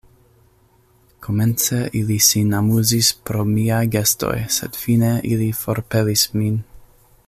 Komence 1.25 1.81
ili 1.99 2.17
sin 2.29 2.55
amuzis 2.61 3.11
pro 3.29 3.45
miaj 3.53 3.85
gestoj, 3.97 4.35
sed 4.59 4.83
fine 4.85 5.15
ili 5.35 5.51
forpelis 5.63 6.27
min. 6.41 6.63